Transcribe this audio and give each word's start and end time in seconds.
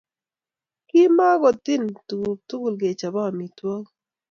Kimakotin 0.87 1.83
tukuk 2.07 2.39
tugul 2.47 2.73
kechope 2.81 3.19
amitwogik 3.29 3.85